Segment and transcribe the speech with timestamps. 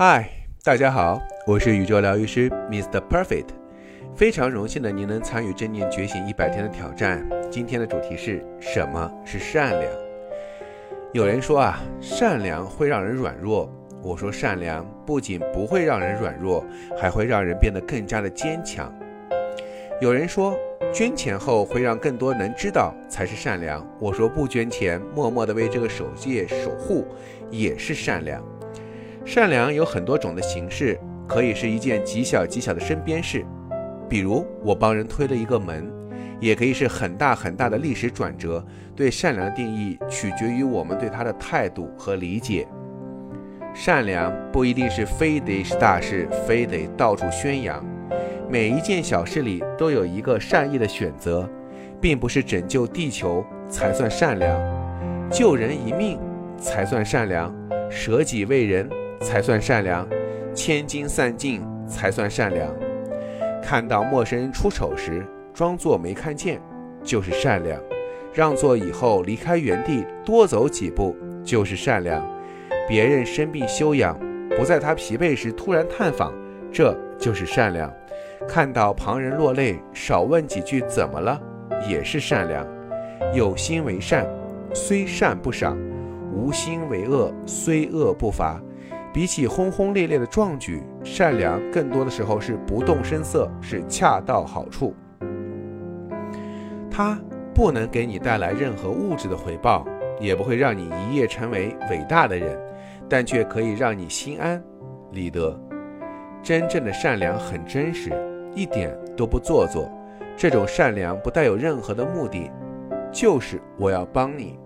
[0.00, 0.30] 嗨，
[0.62, 3.02] 大家好，我是宇宙疗愈师 Mr.
[3.10, 3.48] Perfect，
[4.14, 7.28] 非常荣幸的您能参与正念觉醒一百天的挑战。
[7.50, 9.92] 今天的主题是什么是善良？
[11.12, 13.68] 有人说啊，善良会让人软弱。
[14.00, 16.64] 我说善良不仅不会让人软弱，
[16.96, 18.96] 还会让人变得更加的坚强。
[20.00, 20.56] 有人说
[20.94, 23.84] 捐钱后会让更多人知道才是善良。
[23.98, 27.04] 我说不捐钱，默默的为这个世界守护
[27.50, 28.40] 也是善良。
[29.28, 33.44] 善良有很多种的形式，可以是一件极小极小的身边事，
[34.08, 35.86] 比如我帮人推了一个门，
[36.40, 38.64] 也可以是很大很大的历史转折。
[38.96, 42.66] 对善良的定义取决于我们对他的态度和理解。
[43.74, 47.84] 善良不一定是非得是大事，非得到处宣扬。
[48.48, 51.46] 每一件小事里都有一个善意的选择，
[52.00, 54.58] 并不是拯救地球才算善良，
[55.30, 56.18] 救人一命
[56.56, 57.54] 才算善良，
[57.90, 58.88] 舍己为人。
[59.20, 60.06] 才算善良，
[60.54, 62.68] 千金散尽才算善良。
[63.62, 66.60] 看到陌生人出丑时，装作没看见，
[67.02, 67.78] 就是善良；
[68.32, 72.24] 让座以后离开原地多走几步，就是善良。
[72.88, 74.18] 别人生病休养，
[74.56, 76.32] 不在他疲惫时突然探访，
[76.72, 77.92] 这就是善良。
[78.46, 81.38] 看到旁人落泪，少问几句怎么了，
[81.86, 82.66] 也是善良。
[83.34, 84.26] 有心为善，
[84.72, 85.76] 虽善不赏；
[86.32, 88.58] 无心为恶，虽恶不罚。
[89.18, 94.94] 比起轰轰烈烈的壮举，善良更多的时候是不动声色，是恰到好处。
[96.88, 97.20] 它
[97.52, 99.84] 不能给你带来任何物质的回报，
[100.20, 102.56] 也不会让你一夜成为伟大的人，
[103.08, 104.62] 但却可以让你心安
[105.10, 105.60] 理得。
[106.40, 108.12] 真正的善良很真实，
[108.54, 109.90] 一点都不做作。
[110.36, 112.48] 这种善良不带有任何的目的，
[113.10, 114.56] 就是我要帮你。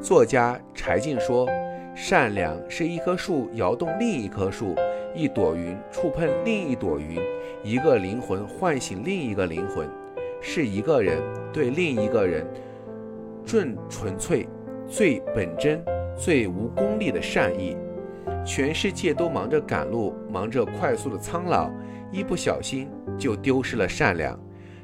[0.00, 1.46] 作家柴静说。
[1.94, 4.74] 善良是一棵树摇动另一棵树，
[5.14, 7.20] 一朵云触碰另一朵云，
[7.62, 9.88] 一个灵魂唤醒另一个灵魂，
[10.40, 11.22] 是一个人
[11.52, 12.44] 对另一个人
[13.44, 14.48] 最纯粹、
[14.88, 15.80] 最本真、
[16.16, 17.76] 最无功利的善意。
[18.44, 21.70] 全世界都忙着赶路，忙着快速的苍老，
[22.10, 24.38] 一不小心就丢失了善良。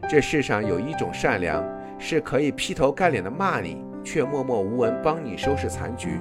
[0.09, 1.63] 这世上有一种善良，
[1.99, 6.21] 是可以劈头盖脸的骂你，却默默无闻帮你收拾残局。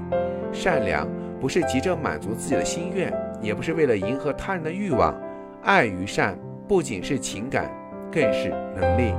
[0.52, 1.08] 善良
[1.40, 5.16] 不是急着满足自己的心愿，也不是为了迎合他人的欲望。
[5.64, 6.38] 爱与善
[6.68, 7.70] 不仅是情感，
[8.12, 9.14] 更是能力。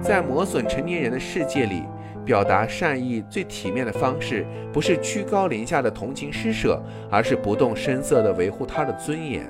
[0.00, 1.84] 在磨损成年人的世界里，
[2.24, 9.48] 表达善意最体面的方式，不是居高临下的同情施舍，而是不动声色地维护他的尊严。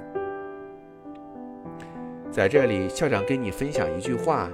[2.30, 4.48] 在这里，校长跟你分享一句话：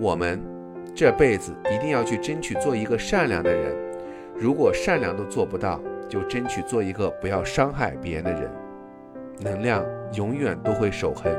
[0.00, 0.40] 我们
[0.94, 3.91] 这辈子一定要去争取做一个善良的人。
[4.42, 8.50] 如果善良都做不到，就争取做一个不要伤害别人的人。
[9.38, 11.32] 能量永远都会守恒。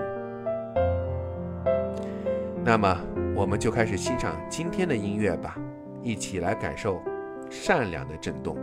[2.63, 2.97] 那么，
[3.35, 5.57] 我们就开始欣赏今天的音乐吧，
[6.01, 7.01] 一起来感受
[7.49, 8.55] 善良的震动。